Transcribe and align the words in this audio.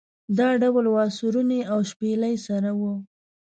له 0.37 0.47
ډول 0.61 0.85
و 0.89 0.95
سورني 1.17 1.61
او 1.71 1.79
شپېلۍ 1.89 2.35
سره 2.47 2.71
و. 2.79 2.81